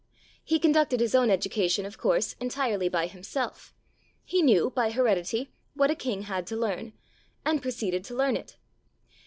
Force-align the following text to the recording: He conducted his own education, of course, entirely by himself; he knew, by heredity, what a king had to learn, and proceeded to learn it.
He 0.43 0.57
conducted 0.57 0.99
his 0.99 1.13
own 1.13 1.29
education, 1.29 1.85
of 1.85 1.99
course, 1.99 2.33
entirely 2.39 2.89
by 2.89 3.05
himself; 3.05 3.71
he 4.25 4.41
knew, 4.41 4.71
by 4.71 4.89
heredity, 4.89 5.51
what 5.75 5.91
a 5.91 5.95
king 5.95 6.23
had 6.23 6.47
to 6.47 6.55
learn, 6.57 6.93
and 7.45 7.61
proceeded 7.61 8.03
to 8.05 8.15
learn 8.15 8.35
it. 8.35 8.57